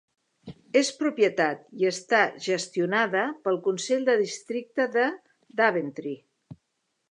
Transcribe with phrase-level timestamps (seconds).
[0.79, 5.07] És propietat i està gestionada pel Consell de Districte de
[5.63, 6.19] Daventry.